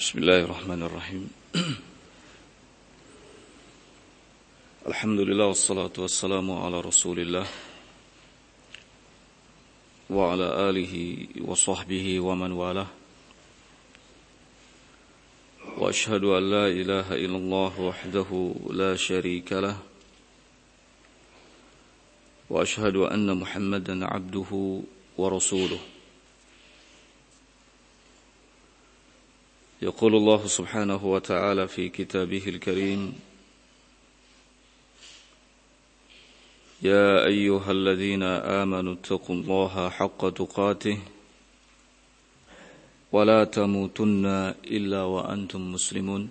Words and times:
بسم 0.00 0.18
الله 0.18 0.40
الرحمن 0.40 0.82
الرحيم. 0.82 1.30
الحمد 4.86 5.20
لله 5.20 5.46
والصلاة 5.46 5.92
والسلام 5.98 6.50
على 6.50 6.80
رسول 6.80 7.20
الله 7.20 7.46
وعلى 10.10 10.70
آله 10.70 11.26
وصحبه 11.44 12.20
ومن 12.20 12.52
والاه. 12.52 12.86
وأشهد 15.78 16.24
أن 16.24 16.50
لا 16.50 16.66
إله 16.66 17.12
إلا 17.12 17.36
الله 17.36 17.80
وحده 17.80 18.54
لا 18.70 18.96
شريك 18.96 19.52
له. 19.52 19.76
وأشهد 22.50 22.96
أن 22.96 23.36
محمدا 23.36 24.06
عبده 24.06 24.80
ورسوله. 25.18 25.78
يقول 29.82 30.16
الله 30.16 30.46
سبحانه 30.46 31.04
وتعالى 31.06 31.68
في 31.68 31.88
كتابه 31.88 32.44
الكريم 32.46 33.14
يا 36.82 37.24
أيها 37.26 37.70
الذين 37.70 38.22
آمنوا 38.62 38.94
اتقوا 38.94 39.36
الله 39.36 39.88
حق 39.88 40.28
تقاته 40.28 40.98
ولا 43.12 43.44
تموتن 43.44 44.26
إلا 44.64 45.02
وأنتم 45.02 45.72
مسلمون. 45.72 46.30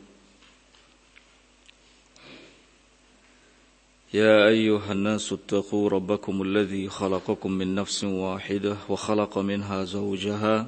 يا 4.13 4.47
أيها 4.47 4.91
الناس 4.91 5.33
اتقوا 5.33 5.89
ربكم 5.89 6.41
الذي 6.41 6.89
خلقكم 6.89 7.51
من 7.51 7.75
نفس 7.75 8.03
واحدة 8.03 8.77
وخلق 8.89 9.37
منها 9.37 9.83
زوجها 9.83 10.67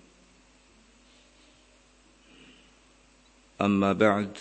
أما 3.61 3.93
بعد 3.93 4.37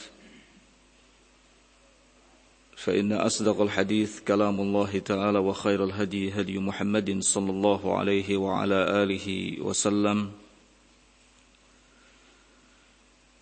فإن 2.77 3.13
أصدق 3.13 3.61
الحديث 3.61 4.21
كلام 4.21 4.61
الله 4.61 4.99
تعالى 4.99 5.39
وخير 5.39 5.85
الهدي 5.85 6.33
هدي 6.33 6.59
محمد 6.59 7.21
صلى 7.23 7.51
الله 7.51 7.99
عليه 7.99 8.37
وعلى 8.37 9.03
آله 9.03 9.57
وسلم 9.61 10.33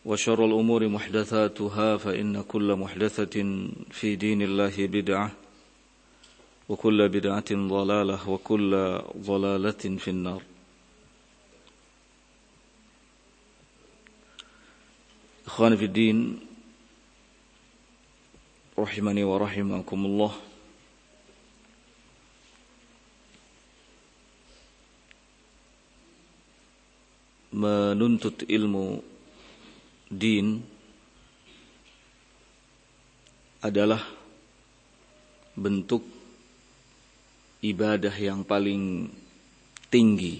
وشر 0.04 0.44
الأمور 0.44 0.88
محدثاتها 0.88 1.96
فإن 1.96 2.42
كل 2.42 2.74
محدثة 2.74 3.36
في 3.90 4.16
دين 4.16 4.42
الله 4.42 4.74
بدعة 4.78 5.30
وكل 6.68 7.08
بدعة 7.08 7.50
ضلالة 7.52 8.30
وكل 8.30 9.00
ضلالة 9.16 9.82
في 10.02 10.08
النار. 10.10 10.42
Ikhwan 15.58 15.74
Fiddin 15.74 16.38
Rahimani 18.78 19.26
wa 19.26 19.42
rahimakumullah. 19.42 20.38
Menuntut 27.50 28.46
ilmu 28.46 29.02
din 30.06 30.62
adalah 33.58 34.06
bentuk 35.58 36.06
ibadah 37.66 38.14
yang 38.14 38.46
paling 38.46 39.10
tinggi. 39.90 40.38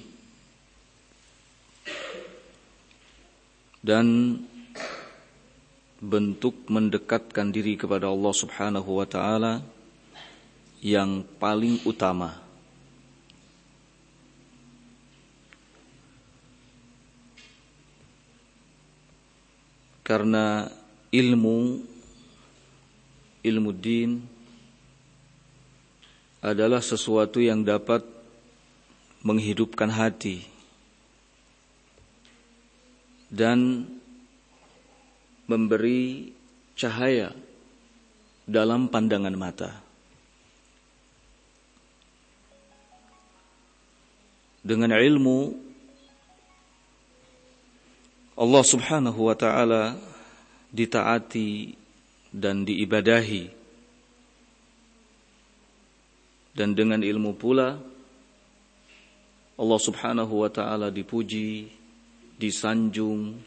Dan 3.83 4.07
bentuk 5.99 6.71
mendekatkan 6.71 7.51
diri 7.51 7.75
kepada 7.75 8.07
Allah 8.07 8.35
Subhanahu 8.35 9.03
wa 9.03 9.07
taala 9.07 9.63
yang 10.79 11.27
paling 11.43 11.83
utama. 11.83 12.39
Karena 20.07 20.65
ilmu 21.13 21.85
ilmu 23.45 23.71
din 23.77 24.25
adalah 26.39 26.81
sesuatu 26.81 27.43
yang 27.43 27.61
dapat 27.67 28.07
menghidupkan 29.21 29.91
hati 29.91 30.47
dan 33.29 33.85
memberi 35.49 36.31
cahaya 36.77 37.33
dalam 38.45 38.93
pandangan 38.93 39.35
mata. 39.35 39.73
Dengan 44.61 44.93
ilmu 44.93 45.69
Allah 48.39 48.63
Subhanahu 48.63 49.21
wa 49.27 49.35
taala 49.35 49.97
ditaati 50.71 51.75
dan 52.31 52.63
diibadahi. 52.63 53.57
Dan 56.53 56.75
dengan 56.75 57.01
ilmu 57.01 57.35
pula 57.39 57.79
Allah 59.59 59.81
Subhanahu 59.83 60.47
wa 60.47 60.51
taala 60.53 60.93
dipuji, 60.95 61.67
disanjung, 62.39 63.41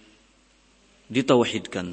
ditauhidkan. 1.11 1.91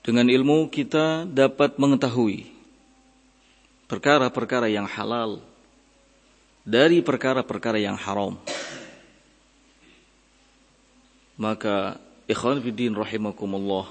Dengan 0.00 0.24
ilmu 0.24 0.72
kita 0.72 1.28
dapat 1.28 1.76
mengetahui 1.76 2.48
perkara-perkara 3.84 4.72
yang 4.72 4.88
halal 4.88 5.44
dari 6.64 7.04
perkara-perkara 7.04 7.76
yang 7.76 8.00
haram. 8.00 8.40
Maka 11.36 12.00
ikhwan 12.24 12.64
fiddin 12.64 12.96
rahimakumullah 12.96 13.84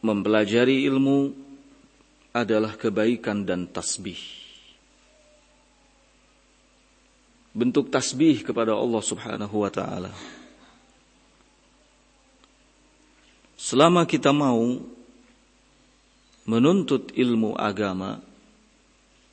mempelajari 0.00 0.88
ilmu 0.88 1.36
adalah 2.32 2.72
kebaikan 2.72 3.44
dan 3.44 3.68
tasbih. 3.68 4.47
Bentuk 7.58 7.90
tasbih 7.90 8.46
kepada 8.46 8.78
Allah 8.78 9.02
Subhanahu 9.02 9.66
wa 9.66 9.70
taala. 9.74 10.14
Selama 13.58 14.06
kita 14.06 14.30
mau 14.30 14.78
menuntut 16.46 17.10
ilmu 17.18 17.58
agama, 17.58 18.22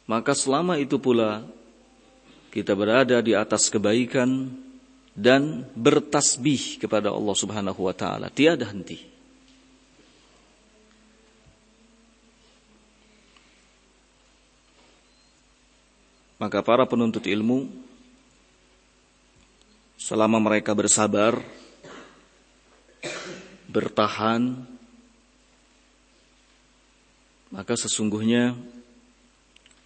maka 0.09 0.33
selama 0.33 0.81
itu 0.81 0.97
pula 0.97 1.45
kita 2.49 2.73
berada 2.73 3.21
di 3.21 3.37
atas 3.37 3.69
kebaikan 3.69 4.49
dan 5.13 5.69
bertasbih 5.77 6.81
kepada 6.81 7.13
Allah 7.13 7.35
Subhanahu 7.37 7.85
wa 7.85 7.93
taala, 7.93 8.33
tiada 8.33 8.65
henti. 8.65 9.13
Maka 16.35 16.59
para 16.59 16.83
penuntut 16.83 17.23
ilmu 17.23 17.85
selama 20.05 20.37
mereka 20.37 20.77
bersabar, 20.77 21.41
bertahan, 23.65 24.61
maka 27.49 27.73
sesungguhnya 27.73 28.53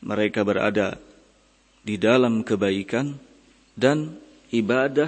mereka 0.04 0.44
berada 0.44 1.00
di 1.88 1.96
dalam 1.96 2.44
kebaikan 2.44 3.16
dan 3.80 4.20
ibadah 4.52 5.08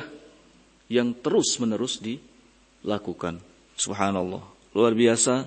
yang 0.87 1.11
terus-menerus 1.11 1.99
dilakukan. 1.99 3.43
Subhanallah, 3.75 4.47
luar 4.71 4.95
biasa 4.95 5.43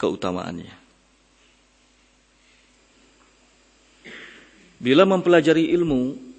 keutamaannya. 0.00 0.80
Bila 4.80 5.04
mempelajari 5.04 5.68
ilmu 5.76 6.31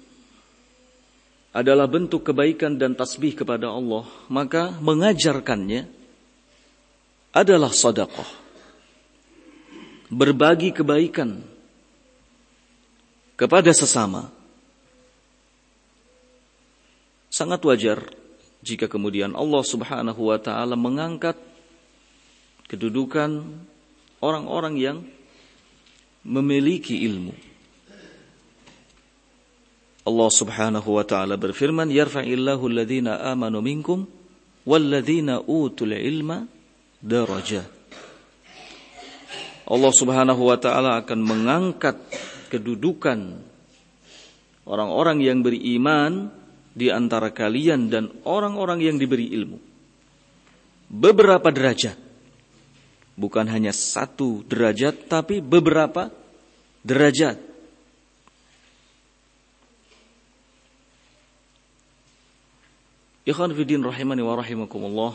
adalah 1.54 1.86
bentuk 1.86 2.26
kebaikan 2.26 2.74
dan 2.74 2.98
tasbih 2.98 3.38
kepada 3.38 3.70
Allah, 3.70 4.02
maka 4.26 4.74
mengajarkannya 4.82 5.86
adalah 7.30 7.70
sedekah. 7.70 8.26
Berbagi 10.10 10.74
kebaikan 10.74 11.46
kepada 13.38 13.70
sesama. 13.70 14.34
Sangat 17.30 17.62
wajar 17.66 18.02
jika 18.62 18.86
kemudian 18.90 19.34
Allah 19.34 19.62
Subhanahu 19.62 20.30
wa 20.30 20.38
taala 20.38 20.78
mengangkat 20.78 21.34
kedudukan 22.70 23.42
orang-orang 24.22 24.74
yang 24.78 24.98
memiliki 26.22 27.02
ilmu. 27.06 27.53
Allah 30.04 30.28
Subhanahu 30.28 31.00
wa 31.00 31.04
taala 31.08 31.40
berfirman, 31.40 31.88
"Yarfa'illahu 31.88 32.64
alladhina 32.68 33.24
amanu 33.24 33.64
minkum 33.64 34.04
walladhina 34.68 35.40
utul 35.48 35.96
ilma 35.96 36.44
darajat." 37.00 37.64
Allah 39.64 39.92
Subhanahu 39.96 40.44
wa 40.44 40.60
taala 40.60 41.00
akan 41.00 41.18
mengangkat 41.24 41.96
kedudukan 42.52 43.40
orang-orang 44.68 45.24
yang 45.24 45.40
beriman 45.40 46.28
di 46.76 46.92
antara 46.92 47.32
kalian 47.32 47.88
dan 47.88 48.12
orang-orang 48.28 48.84
yang 48.84 48.96
diberi 49.00 49.32
ilmu. 49.32 49.56
Beberapa 50.92 51.48
derajat. 51.48 51.96
Bukan 53.14 53.46
hanya 53.46 53.70
satu 53.72 54.44
derajat 54.44 55.08
tapi 55.08 55.40
beberapa 55.40 56.10
derajat. 56.84 57.53
Ikhwan 63.24 63.56
Fidin 63.56 63.80
rahimani 63.80 64.20
wa 64.20 64.36
rahimakumullah. 64.36 65.12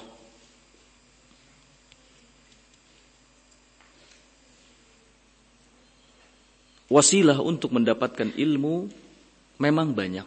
Wasilah 6.90 7.38
untuk 7.38 7.70
mendapatkan 7.70 8.34
ilmu 8.34 8.90
memang 9.62 9.94
banyak. 9.94 10.26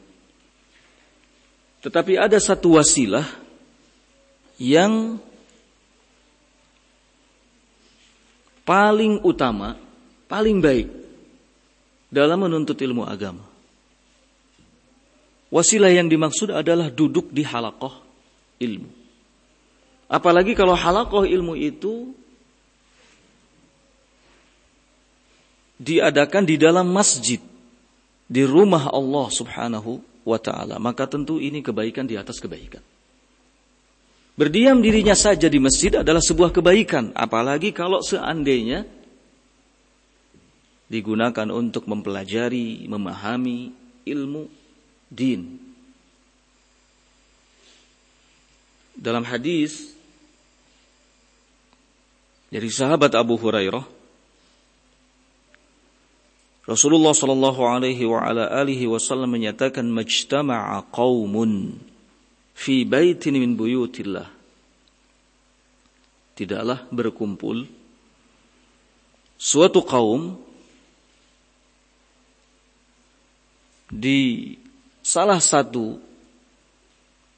Tetapi 1.82 2.14
ada 2.14 2.38
satu 2.38 2.78
wasilah 2.78 3.26
yang 4.62 5.18
paling 8.62 9.18
utama, 9.26 9.74
paling 10.30 10.62
baik 10.62 10.86
dalam 12.06 12.46
menuntut 12.46 12.78
ilmu 12.78 13.02
agama. 13.02 13.51
Wasilah 15.52 15.92
yang 15.92 16.08
dimaksud 16.08 16.48
adalah 16.48 16.88
duduk 16.88 17.28
di 17.28 17.44
halakoh 17.44 17.92
ilmu. 18.56 18.88
Apalagi 20.08 20.56
kalau 20.56 20.72
halakoh 20.72 21.28
ilmu 21.28 21.52
itu 21.60 22.16
diadakan 25.76 26.48
di 26.48 26.56
dalam 26.56 26.88
masjid, 26.88 27.36
di 28.24 28.42
rumah 28.48 28.88
Allah 28.88 29.28
subhanahu 29.28 30.00
wa 30.24 30.40
ta'ala. 30.40 30.80
Maka 30.80 31.04
tentu 31.04 31.36
ini 31.36 31.60
kebaikan 31.60 32.08
di 32.08 32.16
atas 32.16 32.40
kebaikan. 32.40 32.80
Berdiam 34.32 34.80
dirinya 34.80 35.12
saja 35.12 35.52
di 35.52 35.60
masjid 35.60 36.00
adalah 36.00 36.24
sebuah 36.24 36.48
kebaikan. 36.48 37.12
Apalagi 37.12 37.76
kalau 37.76 38.00
seandainya 38.00 38.88
digunakan 40.88 41.52
untuk 41.52 41.84
mempelajari, 41.84 42.88
memahami 42.88 43.72
ilmu 44.08 44.61
din. 45.12 45.60
Dalam 48.96 49.28
hadis 49.28 49.92
dari 52.52 52.68
sahabat 52.68 53.12
Abu 53.16 53.36
Hurairah 53.36 53.84
Rasulullah 56.62 57.10
sallallahu 57.10 57.66
alaihi 57.66 58.06
wa 58.06 58.22
ala 58.22 58.46
alihi 58.62 58.86
wasallam 58.86 59.34
menyatakan 59.34 59.82
majtama'a 59.90 60.86
qaumun 60.94 61.74
fi 62.54 62.86
baitin 62.86 63.34
min 63.34 63.58
buyutillah 63.58 64.30
tidaklah 66.38 66.86
berkumpul 66.94 67.66
suatu 69.42 69.82
kaum 69.82 70.38
di 73.90 74.54
salah 75.02 75.42
satu 75.42 75.98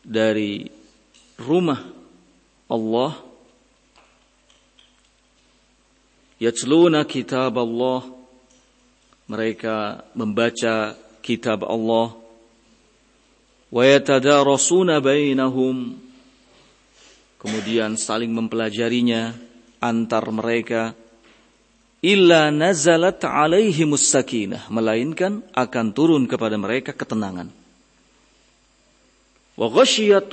dari 0.04 0.68
rumah 1.40 1.80
Allah 2.68 3.16
yatluna 6.36 7.08
kitab 7.08 7.56
Allah 7.56 8.04
mereka 9.24 10.04
membaca 10.12 10.92
kitab 11.24 11.64
Allah 11.64 12.12
wa 13.72 13.82
yatadarasuna 13.82 15.00
bainahum 15.00 15.96
kemudian 17.40 17.96
saling 17.96 18.28
mempelajarinya 18.28 19.32
antar 19.80 20.28
mereka 20.28 20.92
illa 22.04 22.52
nazalat 22.52 23.24
alaihimus 23.24 24.04
sakinah 24.12 24.68
melainkan 24.68 25.40
akan 25.56 25.96
turun 25.96 26.28
kepada 26.28 26.60
mereka 26.60 26.92
ketenangan. 26.92 27.48
Wa 29.56 29.72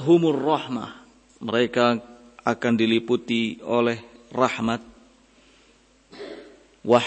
humur 0.04 0.36
rahmah 0.36 0.92
mereka 1.40 2.04
akan 2.44 2.74
diliputi 2.76 3.64
oleh 3.64 4.04
rahmat. 4.36 4.84
Wa 6.84 7.00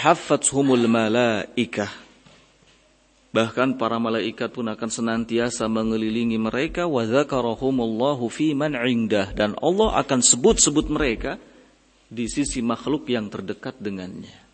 humul 0.49 0.89
malaikah 0.89 1.91
bahkan 3.35 3.75
para 3.75 3.99
malaikat 3.99 4.47
pun 4.55 4.63
akan 4.63 4.89
senantiasa 4.89 5.69
mengelilingi 5.69 6.41
mereka. 6.41 6.89
Wa 6.89 7.05
dzakarahumullahu 7.05 8.25
fi 8.33 8.57
man 8.57 8.73
indah 8.73 9.29
dan 9.35 9.53
Allah 9.61 9.99
akan 10.01 10.25
sebut-sebut 10.25 10.89
mereka 10.89 11.37
di 12.09 12.25
sisi 12.31 12.63
makhluk 12.63 13.11
yang 13.11 13.27
terdekat 13.27 13.75
dengannya 13.77 14.44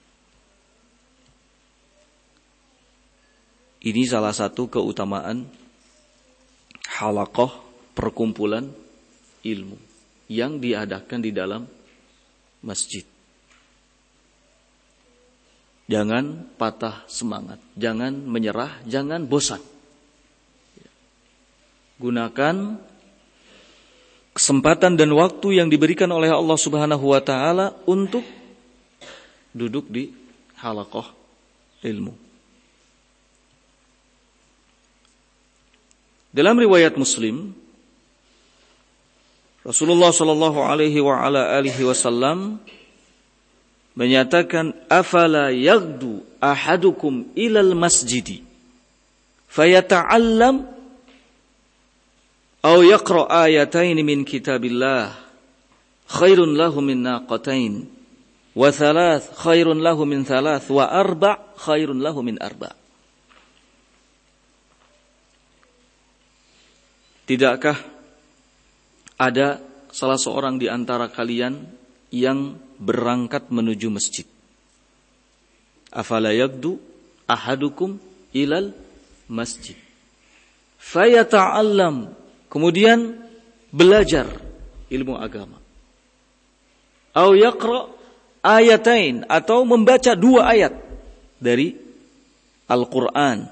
Ini 3.82 4.06
salah 4.06 4.30
satu 4.30 4.70
keutamaan 4.70 5.50
halakoh 7.02 7.50
perkumpulan 7.98 8.70
ilmu 9.42 9.78
yang 10.30 10.62
diadakan 10.62 11.20
di 11.20 11.34
dalam 11.34 11.66
masjid. 12.62 13.02
Jangan 15.90 16.56
patah 16.56 17.04
semangat, 17.10 17.60
jangan 17.76 18.16
menyerah, 18.16 18.80
jangan 18.88 19.28
bosan. 19.28 19.60
Gunakan 22.00 22.80
kesempatan 24.32 24.96
dan 24.96 25.12
waktu 25.12 25.60
yang 25.60 25.68
diberikan 25.68 26.08
oleh 26.16 26.32
Allah 26.32 26.56
Subhanahu 26.56 27.12
wa 27.12 27.20
taala 27.20 27.76
untuk 27.84 28.24
duduk 29.52 29.92
di 29.92 30.16
halakoh 30.64 31.12
ilmu. 31.84 32.31
Dalam 36.32 36.56
riwayat 36.56 36.96
Muslim, 36.96 37.52
Rasulullah 39.68 40.16
Shallallahu 40.16 40.64
Alaihi 40.64 41.04
wa 41.04 41.20
ala 41.22 41.60
alihi 41.60 41.84
Wasallam 41.84 42.58
menyatakan, 43.94 44.74
"Afala 44.90 45.52
yagdu 45.52 46.24
ahadukum 46.40 47.30
ilal 47.38 47.76
masjidi, 47.78 48.42
fayata'allam, 49.52 50.66
atau 52.64 52.80
yaqra 52.80 53.28
ayatain 53.46 54.00
min 54.02 54.26
kitabillah, 54.26 55.14
khairun 56.10 56.58
lahu 56.58 56.80
min 56.82 57.06
naqatain, 57.06 57.92
wa 58.56 58.72
thalath 58.72 59.36
khairun 59.36 59.84
lahu 59.84 60.08
min 60.10 60.24
thalath, 60.24 60.72
wa 60.74 60.90
arba' 60.90 61.60
khairun 61.60 62.02
lahu 62.02 62.26
min 62.26 62.40
arba'." 62.42 62.81
Tidakkah 67.32 67.80
ada 69.16 69.64
salah 69.88 70.20
seorang 70.20 70.60
di 70.60 70.68
antara 70.68 71.08
kalian 71.08 71.64
yang 72.12 72.60
berangkat 72.76 73.48
menuju 73.48 73.88
masjid? 73.88 74.28
Afala 75.96 76.36
yagdu 76.36 76.76
ahadukum 77.32 77.96
ilal 78.36 78.76
masjid. 79.32 79.80
Fayata'allam. 80.76 82.12
Kemudian 82.52 83.16
belajar 83.72 84.28
ilmu 84.92 85.16
agama. 85.16 85.56
Au 87.16 87.32
yaqra 87.32 87.96
ayatain 88.44 89.24
atau 89.32 89.64
membaca 89.64 90.20
dua 90.20 90.52
ayat 90.52 90.76
dari 91.40 91.80
Al-Qur'an 92.68 93.48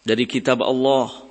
dari 0.00 0.24
kitab 0.24 0.64
Allah 0.64 1.23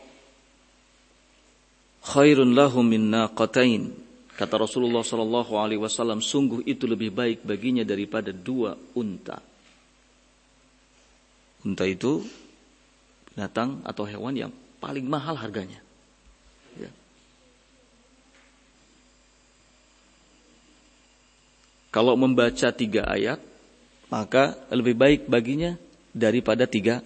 khairun 2.03 2.51
lahum 2.51 2.83
min 2.83 3.09
naqatain 3.09 3.91
kata 4.35 4.59
Rasulullah 4.59 5.01
sallallahu 5.01 5.55
alaihi 5.55 5.81
wasallam 5.81 6.19
sungguh 6.19 6.67
itu 6.67 6.83
lebih 6.85 7.13
baik 7.15 7.47
baginya 7.47 7.81
daripada 7.87 8.35
dua 8.35 8.75
unta 8.95 9.39
unta 11.63 11.85
itu 11.87 12.23
binatang 13.31 13.81
atau 13.87 14.03
hewan 14.03 14.35
yang 14.35 14.51
paling 14.83 15.07
mahal 15.07 15.39
harganya 15.39 15.79
ya. 16.75 16.91
kalau 21.89 22.19
membaca 22.19 22.67
tiga 22.75 23.07
ayat 23.07 23.39
maka 24.13 24.53
lebih 24.69 24.93
baik 24.93 25.21
baginya 25.25 25.73
daripada 26.13 26.69
tiga 26.69 27.01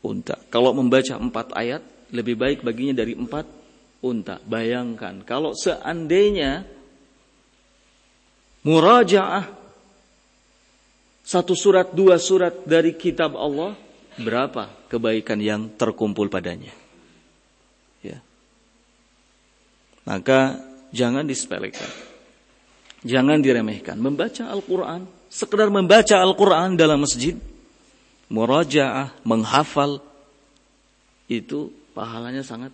unta. 0.00 0.40
Kalau 0.48 0.72
membaca 0.72 1.20
empat 1.20 1.52
ayat, 1.52 1.84
lebih 2.08 2.40
baik 2.40 2.64
baginya 2.64 3.04
dari 3.04 3.12
empat 3.12 3.44
unta. 4.04 4.38
Bayangkan, 4.46 5.22
kalau 5.26 5.54
seandainya 5.54 6.66
murajaah 8.62 9.46
satu 11.28 11.52
surat, 11.52 11.92
dua 11.92 12.16
surat 12.16 12.64
dari 12.64 12.96
kitab 12.96 13.36
Allah, 13.36 13.76
berapa 14.16 14.72
kebaikan 14.88 15.36
yang 15.38 15.68
terkumpul 15.76 16.32
padanya. 16.32 16.72
Ya. 18.00 18.24
Maka 20.08 20.56
jangan 20.88 21.28
disepelekan. 21.28 21.86
Jangan 23.04 23.38
diremehkan. 23.44 24.00
Membaca 24.00 24.48
Al-Quran, 24.48 25.04
sekedar 25.28 25.68
membaca 25.68 26.16
Al-Quran 26.18 26.74
dalam 26.74 27.04
masjid, 27.04 27.36
murajaah, 28.32 29.12
menghafal 29.22 30.00
itu 31.28 31.68
pahalanya 31.92 32.40
sangat 32.40 32.72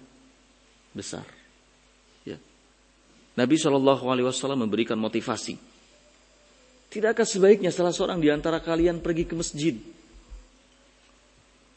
besar. 0.95 1.27
Ya. 2.23 2.39
Nabi 3.37 3.59
Shallallahu 3.59 4.07
Alaihi 4.09 4.25
Wasallam 4.31 4.65
memberikan 4.65 4.97
motivasi. 4.97 5.59
Tidakkah 6.89 7.27
sebaiknya 7.27 7.75
salah 7.75 7.91
seorang 7.91 8.23
di 8.23 8.31
antara 8.31 8.63
kalian 8.63 9.03
pergi 9.03 9.27
ke 9.27 9.35
masjid? 9.35 9.75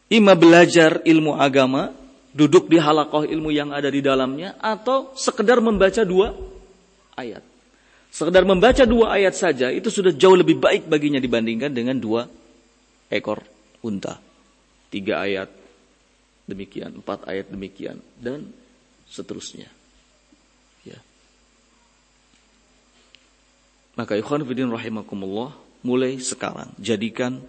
Ima 0.07 0.37
belajar 0.37 1.01
ilmu 1.03 1.35
agama, 1.35 1.91
duduk 2.31 2.69
di 2.69 2.77
halakoh 2.77 3.25
ilmu 3.25 3.49
yang 3.49 3.73
ada 3.73 3.89
di 3.89 3.99
dalamnya, 3.99 4.55
atau 4.61 5.11
sekedar 5.17 5.59
membaca 5.59 6.05
dua 6.05 6.31
ayat. 7.17 7.41
Sekedar 8.13 8.47
membaca 8.47 8.85
dua 8.87 9.19
ayat 9.19 9.35
saja 9.35 9.67
itu 9.73 9.91
sudah 9.91 10.15
jauh 10.15 10.37
lebih 10.37 10.61
baik 10.61 10.87
baginya 10.87 11.19
dibandingkan 11.19 11.73
dengan 11.73 11.97
dua 11.99 12.29
ekor 13.11 13.43
unta. 13.83 14.21
Tiga 14.87 15.19
ayat 15.27 15.51
demikian, 16.47 17.03
empat 17.03 17.27
ayat 17.27 17.51
demikian, 17.51 17.99
dan 18.15 18.47
seterusnya. 19.11 19.69
Ya. 20.83 20.99
Maka 23.95 24.19
ikhwan 24.19 24.45
fidin 24.45 24.69
rahimakumullah, 24.69 25.55
mulai 25.81 26.19
sekarang 26.19 26.71
jadikan 26.77 27.41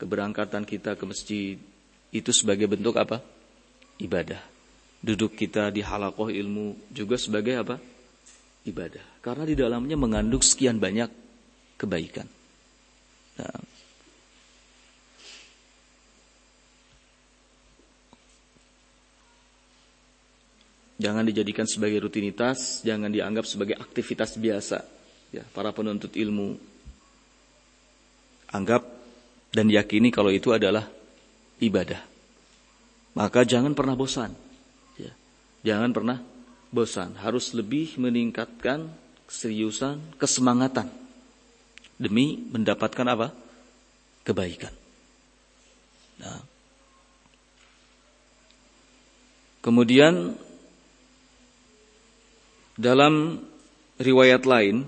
keberangkatan 0.00 0.66
kita 0.66 0.98
ke 0.98 1.04
masjid 1.06 1.56
itu 2.10 2.30
sebagai 2.34 2.66
bentuk 2.66 2.98
apa? 2.98 3.22
Ibadah. 4.02 4.42
Duduk 5.02 5.34
kita 5.34 5.70
di 5.74 5.82
halakoh 5.82 6.30
ilmu 6.30 6.90
juga 6.90 7.18
sebagai 7.18 7.58
apa? 7.58 7.76
Ibadah. 8.62 9.22
Karena 9.22 9.42
di 9.46 9.54
dalamnya 9.58 9.98
mengandung 9.98 10.42
sekian 10.42 10.78
banyak 10.78 11.10
kebaikan. 11.74 12.26
Nah, 13.38 13.58
Jangan 21.02 21.26
dijadikan 21.26 21.66
sebagai 21.66 22.06
rutinitas, 22.06 22.78
jangan 22.86 23.10
dianggap 23.10 23.42
sebagai 23.42 23.74
aktivitas 23.74 24.38
biasa. 24.38 24.86
Ya, 25.34 25.42
para 25.50 25.74
penuntut 25.74 26.14
ilmu 26.14 26.54
anggap 28.54 28.86
dan 29.50 29.66
yakini 29.66 30.14
kalau 30.14 30.30
itu 30.30 30.54
adalah 30.54 30.86
ibadah. 31.58 31.98
Maka 33.18 33.42
jangan 33.42 33.74
pernah 33.74 33.98
bosan. 33.98 34.30
Ya, 34.94 35.10
jangan 35.66 35.90
pernah 35.90 36.22
bosan. 36.70 37.18
Harus 37.18 37.50
lebih 37.50 37.98
meningkatkan 37.98 38.86
keseriusan, 39.26 39.98
kesemangatan 40.22 40.86
demi 41.98 42.46
mendapatkan 42.46 43.06
apa? 43.10 43.34
Kebaikan. 44.22 44.70
Nah. 46.22 46.40
Kemudian 49.62 50.38
dalam 52.82 53.38
riwayat 54.02 54.42
lain 54.42 54.82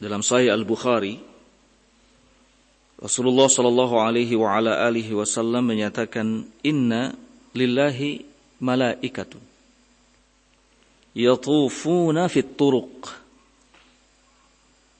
dalam 0.00 0.24
Sahih 0.24 0.56
Al-Bukhari 0.56 1.20
Rasulullah 2.96 3.52
sallallahu 3.52 4.00
alaihi 4.00 4.32
wa 4.40 4.56
ala 4.56 4.88
alihi 4.88 5.12
wasallam 5.12 5.68
menyatakan 5.68 6.48
inna 6.64 7.12
lillahi 7.52 8.24
malaikatun 8.64 9.44
yatufuna 11.12 12.32
fit 12.32 12.56
turuq. 12.56 13.12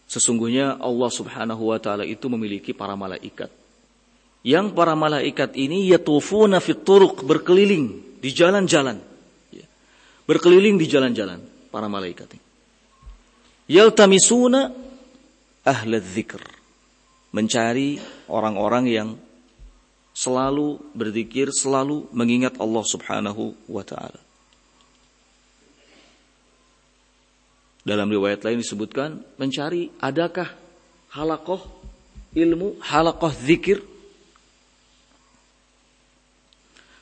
Sesungguhnya 0.04 0.76
Allah 0.78 1.10
Subhanahu 1.10 1.72
wa 1.72 1.78
taala 1.80 2.04
itu 2.04 2.28
memiliki 2.28 2.76
para 2.76 2.92
malaikat 2.94 3.63
yang 4.44 4.76
para 4.76 4.92
malaikat 4.92 5.56
ini 5.56 5.88
yatufuna 5.88 6.60
fit 6.60 6.84
turuq 6.84 7.24
berkeliling 7.24 8.20
di 8.20 8.30
jalan-jalan. 8.30 9.00
Ya. 9.48 9.64
Berkeliling 10.28 10.76
di 10.76 10.84
jalan-jalan 10.84 11.40
para 11.72 11.88
malaikat 11.88 12.28
ini. 12.36 12.44
Yaltamisuna 13.72 14.68
ahla 15.64 15.96
dzikr. 15.96 16.44
Mencari 17.34 17.98
orang-orang 18.30 18.84
yang 18.86 19.08
selalu 20.14 20.78
berzikir, 20.94 21.50
selalu 21.50 22.06
mengingat 22.14 22.54
Allah 22.62 22.84
Subhanahu 22.86 23.56
wa 23.66 23.82
taala. 23.82 24.20
Dalam 27.84 28.06
riwayat 28.08 28.46
lain 28.46 28.62
disebutkan 28.62 29.20
mencari 29.36 29.90
adakah 29.98 30.48
halakoh 31.10 31.60
ilmu, 32.32 32.78
halakoh 32.80 33.34
zikir 33.34 33.82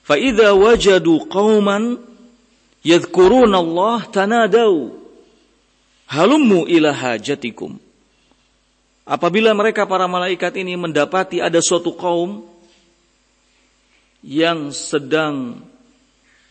Faida 0.03 0.55
wajadu 0.55 1.31
kauman 1.31 2.03
yadhkuruna 2.83 3.63
Allah 3.63 3.99
tanadau 4.11 5.03
halumu 6.13 6.69
ila. 6.69 6.93
Apabila 9.03 9.51
mereka 9.57 9.89
para 9.89 10.07
malaikat 10.07 10.55
ini 10.61 10.79
mendapati 10.79 11.43
ada 11.43 11.59
suatu 11.59 11.91
kaum 11.97 12.47
yang 14.23 14.71
sedang 14.71 15.59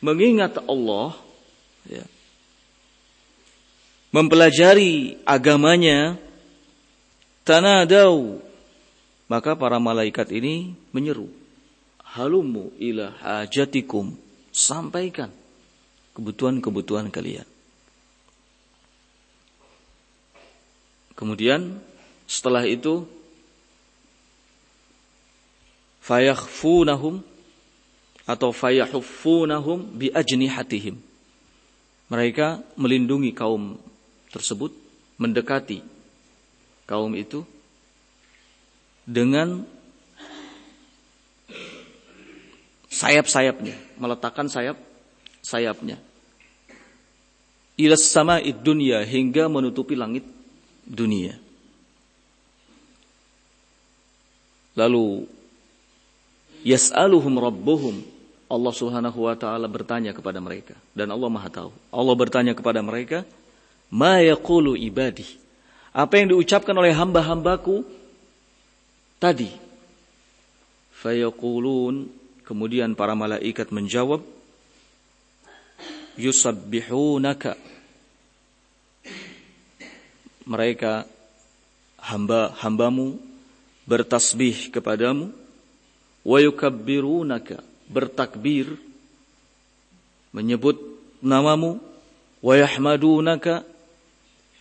mengingat 0.04 0.60
Allah, 0.68 1.16
ya, 1.88 2.04
mempelajari 4.12 5.16
agamanya, 5.24 6.20
tanadau, 7.48 8.44
maka 9.32 9.56
para 9.56 9.80
malaikat 9.80 10.28
ini 10.36 10.76
menyeru 10.92 11.41
halumu 12.16 12.72
ila 12.80 13.16
hajatikum 13.24 14.16
sampaikan 14.52 15.32
kebutuhan-kebutuhan 16.12 17.08
kalian. 17.08 17.48
Kemudian 21.16 21.80
setelah 22.28 22.66
itu 22.68 23.06
fayakhfunahum 26.02 27.22
atau 28.26 28.50
fayahuffunahum 28.52 29.96
bi 29.96 30.10
ajnihatihim. 30.12 30.98
Mereka 32.12 32.60
melindungi 32.76 33.32
kaum 33.32 33.80
tersebut, 34.34 34.76
mendekati 35.16 35.80
kaum 36.84 37.16
itu 37.16 37.48
dengan 39.08 39.64
sayap-sayapnya, 43.02 43.74
meletakkan 43.98 44.46
sayap 44.46 44.78
sayapnya. 45.42 45.98
Ilas 47.82 48.06
sama 48.06 48.38
dunia 48.38 49.02
hingga 49.02 49.50
menutupi 49.50 49.98
langit 49.98 50.22
dunia. 50.86 51.34
Lalu 54.78 55.26
yas'aluhum 56.62 57.42
rabbuhum 57.42 58.06
Allah 58.52 58.74
Subhanahu 58.76 59.26
wa 59.26 59.34
taala 59.34 59.66
bertanya 59.66 60.14
kepada 60.14 60.38
mereka 60.38 60.78
dan 60.94 61.10
Allah 61.10 61.30
Maha 61.32 61.50
tahu. 61.50 61.72
Allah 61.90 62.16
bertanya 62.16 62.54
kepada 62.54 62.86
mereka, 62.86 63.26
"Ma 63.90 64.22
yaqulu 64.22 64.78
ibadi?" 64.78 65.26
Apa 65.92 66.22
yang 66.22 66.38
diucapkan 66.38 66.72
oleh 66.78 66.96
hamba-hambaku 66.96 67.84
tadi. 69.20 69.52
Fayaqulun 71.02 72.21
kemudian 72.52 73.00
para 73.00 73.16
malaikat 73.16 73.72
menjawab 73.72 74.20
yusabbihunaka. 76.20 77.56
Mereka 80.44 81.08
hamba-hambamu 81.96 83.16
bertasbih 83.88 84.68
kepadamu 84.68 85.32
wa 86.28 86.38
yukabbirunaka 86.44 87.64
bertakbir 87.88 88.76
menyebut 90.36 90.76
namamu 91.24 91.80
wa 92.44 92.54
yahmadunaka 92.60 93.64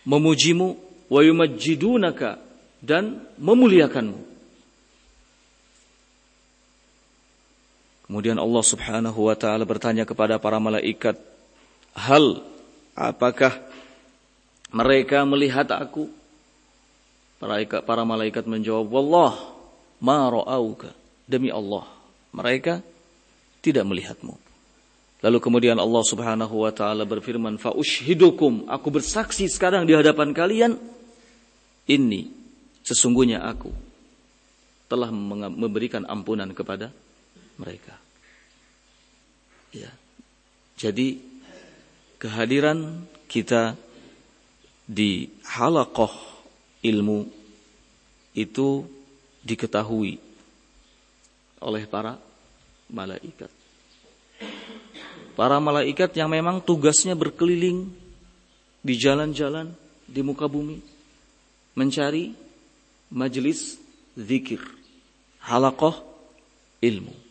memujimu 0.07 0.79
wa 1.11 1.19
yumajjidunaka 1.27 2.39
dan 2.79 3.19
memuliakanmu 3.35 4.30
Kemudian 8.11 8.35
Allah 8.35 8.59
Subhanahu 8.59 9.31
wa 9.31 9.35
taala 9.39 9.63
bertanya 9.63 10.03
kepada 10.03 10.35
para 10.35 10.59
malaikat, 10.59 11.15
"Hal 11.95 12.43
apakah 12.91 13.55
mereka 14.67 15.23
melihat 15.23 15.71
aku?" 15.71 16.11
Para, 17.39 18.03
malaikat 18.03 18.43
menjawab, 18.51 18.83
"Wallah 18.91 19.55
ma 20.03 20.27
ra'auka." 20.27 20.91
Demi 21.23 21.55
Allah, 21.55 21.87
mereka 22.35 22.83
tidak 23.63 23.87
melihatmu. 23.87 24.35
Lalu 25.23 25.37
kemudian 25.39 25.79
Allah 25.79 26.03
Subhanahu 26.03 26.67
wa 26.67 26.71
taala 26.75 27.07
berfirman, 27.07 27.63
"Fa 27.63 27.71
ushidukum." 27.71 28.67
Aku 28.67 28.91
bersaksi 28.91 29.47
sekarang 29.47 29.87
di 29.87 29.95
hadapan 29.95 30.35
kalian, 30.35 30.75
ini 31.87 32.27
sesungguhnya 32.83 33.39
aku 33.39 33.71
telah 34.91 35.07
memberikan 35.15 36.03
ampunan 36.11 36.51
kepada 36.51 36.91
mereka. 37.61 37.93
Ya. 39.69 39.93
Jadi 40.81 41.21
kehadiran 42.17 43.05
kita 43.29 43.77
di 44.89 45.29
halakoh 45.45 46.11
ilmu 46.81 47.29
itu 48.33 48.89
diketahui 49.45 50.17
oleh 51.61 51.85
para 51.85 52.17
malaikat. 52.89 53.53
Para 55.37 55.61
malaikat 55.61 56.11
yang 56.17 56.33
memang 56.33 56.59
tugasnya 56.59 57.13
berkeliling 57.13 57.87
di 58.81 58.93
jalan-jalan 58.97 59.69
di 60.09 60.21
muka 60.25 60.49
bumi 60.49 60.81
mencari 61.77 62.35
majelis 63.13 63.79
zikir, 64.17 64.59
halakoh 65.39 65.95
ilmu. 66.83 67.30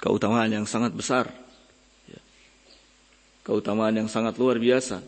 Keutamaan 0.00 0.50
yang 0.50 0.66
sangat 0.66 0.96
besar. 0.96 1.28
Ya. 2.08 2.20
Keutamaan 3.46 3.94
yang 3.94 4.08
sangat 4.08 4.34
luar 4.40 4.56
biasa. 4.56 5.04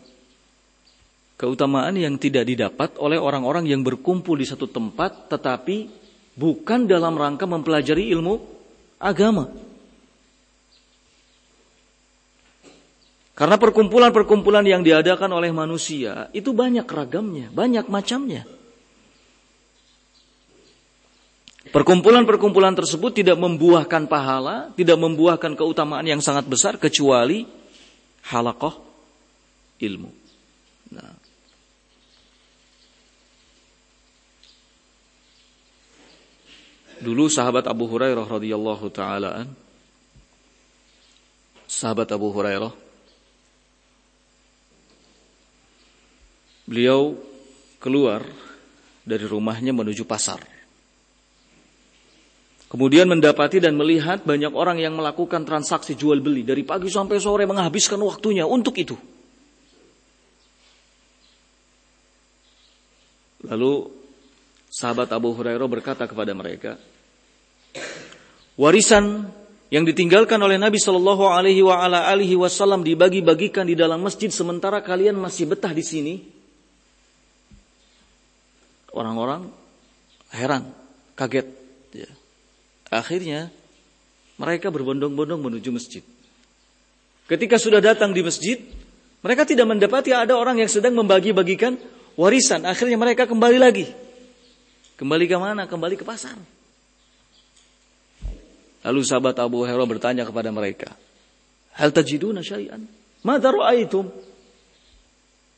Keutamaan 1.40 1.98
yang 1.98 2.14
tidak 2.20 2.46
didapat 2.46 2.94
oleh 3.02 3.18
orang-orang 3.18 3.66
yang 3.66 3.82
berkumpul 3.82 4.38
di 4.38 4.46
satu 4.46 4.70
tempat 4.70 5.26
tetapi 5.26 5.90
bukan 6.38 6.86
dalam 6.86 7.18
rangka 7.18 7.48
mempelajari 7.48 8.14
ilmu 8.14 8.38
agama. 9.02 9.50
Karena 13.32 13.56
perkumpulan-perkumpulan 13.56 14.62
yang 14.62 14.84
diadakan 14.84 15.32
oleh 15.34 15.50
manusia 15.50 16.30
itu 16.36 16.52
banyak 16.52 16.84
ragamnya, 16.84 17.48
banyak 17.50 17.88
macamnya. 17.88 18.46
Perkumpulan-perkumpulan 21.70 22.74
tersebut 22.74 23.22
tidak 23.22 23.38
membuahkan 23.38 24.10
pahala, 24.10 24.74
tidak 24.74 24.98
membuahkan 24.98 25.54
keutamaan 25.54 26.02
yang 26.02 26.18
sangat 26.18 26.50
besar 26.50 26.74
kecuali 26.74 27.46
halakoh 28.34 28.82
ilmu. 29.78 30.10
Nah. 30.90 31.14
Dulu 37.02 37.30
sahabat 37.30 37.66
Abu 37.70 37.86
Hurairah 37.86 38.26
radhiyallahu 38.26 38.86
taalaan 38.90 39.50
sahabat 41.72 42.04
Abu 42.12 42.28
Hurairah 42.28 42.70
beliau 46.68 47.16
keluar 47.80 48.22
dari 49.02 49.24
rumahnya 49.24 49.72
menuju 49.72 50.04
pasar. 50.04 50.51
Kemudian 52.72 53.04
mendapati 53.04 53.60
dan 53.60 53.76
melihat 53.76 54.24
banyak 54.24 54.48
orang 54.56 54.80
yang 54.80 54.96
melakukan 54.96 55.44
transaksi 55.44 55.92
jual 55.92 56.24
beli 56.24 56.40
dari 56.40 56.64
pagi 56.64 56.88
sampai 56.88 57.20
sore 57.20 57.44
menghabiskan 57.44 58.00
waktunya 58.00 58.48
untuk 58.48 58.72
itu. 58.80 58.96
Lalu 63.44 63.92
sahabat 64.72 65.12
Abu 65.12 65.36
Hurairah 65.36 65.68
berkata 65.68 66.08
kepada 66.08 66.32
mereka, 66.32 66.80
warisan 68.56 69.28
yang 69.68 69.84
ditinggalkan 69.84 70.40
oleh 70.40 70.56
Nabi 70.56 70.80
Shallallahu 70.80 71.28
Alaihi 71.28 72.40
Wasallam 72.40 72.88
dibagi-bagikan 72.88 73.68
di 73.68 73.76
dalam 73.76 74.00
masjid 74.00 74.32
sementara 74.32 74.80
kalian 74.80 75.20
masih 75.20 75.44
betah 75.44 75.76
di 75.76 75.84
sini. 75.84 76.14
Orang-orang 78.96 79.44
heran, 80.32 80.72
kaget. 81.12 81.52
Ya. 81.92 82.21
Akhirnya 82.92 83.48
mereka 84.36 84.68
berbondong-bondong 84.68 85.40
menuju 85.40 85.72
masjid. 85.72 86.04
Ketika 87.24 87.56
sudah 87.56 87.80
datang 87.80 88.12
di 88.12 88.20
masjid, 88.20 88.60
mereka 89.24 89.48
tidak 89.48 89.64
mendapati 89.64 90.12
ada 90.12 90.36
orang 90.36 90.60
yang 90.60 90.68
sedang 90.68 90.92
membagi-bagikan 91.00 91.80
warisan. 92.20 92.68
Akhirnya 92.68 93.00
mereka 93.00 93.24
kembali 93.24 93.56
lagi. 93.56 93.88
Kembali 95.00 95.24
ke 95.24 95.36
mana? 95.40 95.64
Kembali 95.64 95.96
ke 95.96 96.04
pasar. 96.04 96.36
Lalu 98.82 99.00
sahabat 99.06 99.40
Abu 99.40 99.62
Hurairah 99.62 99.88
bertanya 99.88 100.26
kepada 100.26 100.52
mereka, 100.52 100.92
"Hal 101.78 101.94
tajiduna 101.94 102.44
syai'an? 102.44 102.84
Ra'aitum?" 103.24 104.10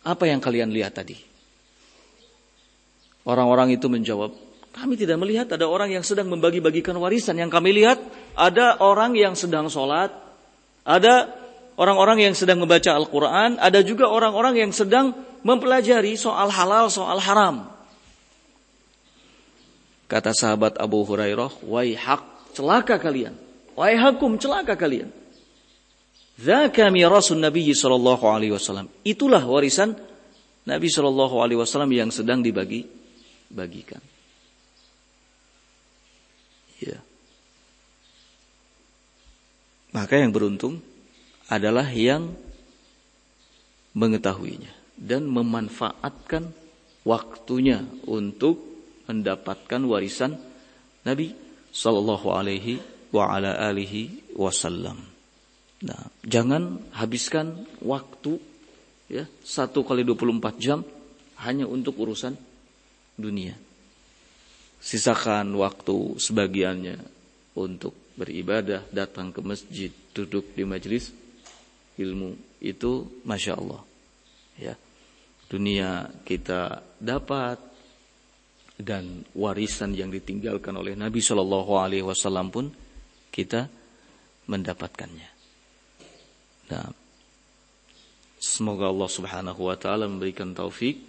Apa 0.05 0.29
yang 0.29 0.39
kalian 0.45 0.69
lihat 0.69 1.01
tadi? 1.01 1.17
Orang-orang 3.25 3.73
itu 3.73 3.89
menjawab, 3.89 4.37
kami 4.75 4.99
tidak 4.99 5.23
melihat 5.23 5.47
ada 5.55 5.71
orang 5.71 5.95
yang 5.95 6.03
sedang 6.03 6.27
membagi-bagikan 6.27 6.99
warisan. 6.99 7.39
Yang 7.39 7.55
kami 7.55 7.71
lihat 7.79 8.03
ada 8.35 8.83
orang 8.83 9.15
yang 9.15 9.39
sedang 9.39 9.71
sholat, 9.71 10.11
ada 10.83 11.31
orang-orang 11.79 12.27
yang 12.27 12.35
sedang 12.35 12.59
membaca 12.59 12.91
Al-Quran, 12.91 13.63
ada 13.63 13.81
juga 13.87 14.11
orang-orang 14.11 14.67
yang 14.67 14.75
sedang 14.75 15.15
mempelajari 15.47 16.19
soal 16.19 16.51
halal, 16.51 16.91
soal 16.91 17.23
haram. 17.23 17.71
Kata 20.11 20.35
sahabat 20.35 20.75
Abu 20.83 21.07
Hurairah, 21.07 21.63
hak 21.95 22.55
celaka 22.59 22.99
kalian. 22.99 23.39
hakum 23.79 24.35
celaka 24.43 24.75
kalian. 24.75 25.09
Zaka 26.35 26.91
mirasun 26.91 27.39
Nabi 27.39 27.71
sallallahu 27.71 28.27
alaihi 28.27 28.51
wasallam. 28.51 28.91
Itulah 29.07 29.47
warisan 29.47 29.95
Nabi 30.67 30.91
sallallahu 30.91 31.39
alaihi 31.39 31.63
wasallam 31.63 31.95
yang 31.95 32.11
sedang 32.11 32.43
dibagi 32.43 32.83
bagikan. 33.55 34.03
Ya. 36.83 36.99
Maka 39.95 40.19
yang 40.19 40.35
beruntung 40.35 40.83
adalah 41.47 41.87
yang 41.95 42.35
mengetahuinya 43.95 44.75
dan 44.99 45.31
memanfaatkan 45.31 46.51
waktunya 47.07 47.87
untuk 48.11 48.59
mendapatkan 49.07 49.81
warisan 49.87 50.35
Nabi 51.07 51.31
Sallallahu 51.71 52.27
Alaihi 52.35 52.83
wa 53.15 53.31
ala 53.31 53.55
alihi 53.71 54.35
wasallam. 54.35 54.99
Nah, 55.85 56.03
jangan 56.27 56.91
habiskan 56.97 57.63
waktu 57.85 58.41
ya 59.07 59.29
satu 59.47 59.87
kali 59.87 60.03
24 60.03 60.59
jam 60.59 60.83
hanya 61.45 61.71
untuk 61.71 62.03
urusan 62.03 62.35
dunia. 63.15 63.55
Sisakan 64.83 65.55
waktu 65.55 66.19
sebagiannya 66.19 66.97
untuk 67.55 68.04
beribadah, 68.15 68.87
datang 68.91 69.35
ke 69.35 69.41
masjid, 69.43 69.91
duduk 70.15 70.55
di 70.55 70.63
majelis 70.67 71.11
ilmu. 71.99 72.61
Itu 72.63 73.23
Masya 73.27 73.53
Allah. 73.59 73.83
Ya. 74.59 74.75
Dunia 75.51 76.09
kita 76.25 76.83
dapat 76.99 77.61
dan 78.81 79.23
warisan 79.37 79.95
yang 79.95 80.11
ditinggalkan 80.11 80.75
oleh 80.75 80.99
Nabi 80.99 81.23
Shallallahu 81.23 81.73
Alaihi 81.79 82.03
Wasallam 82.03 82.51
pun 82.51 82.73
kita 83.31 83.71
mendapatkannya. 84.51 85.31
Nah, 86.73 86.89
Semoga 88.45 88.93
Allah 88.93 89.09
Subhanahu 89.09 89.73
wa 89.73 89.77
taala 89.81 90.05
memberikan 90.05 90.53
taufik 90.53 91.01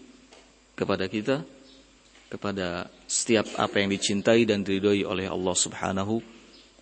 kepada 0.71 1.11
kita 1.11 1.43
kepada 2.31 2.87
setiap 3.11 3.43
apa 3.59 3.83
yang 3.83 3.91
dicintai 3.91 4.47
dan 4.47 4.63
diridhoi 4.63 5.03
oleh 5.03 5.27
Allah 5.27 5.51
Subhanahu 5.51 6.23